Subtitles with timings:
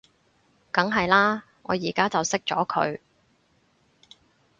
[0.71, 2.99] 梗係喇，我而家就熄咗佢